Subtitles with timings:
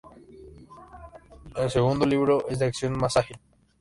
[1.55, 3.37] El segundo libro es de acción más ágil.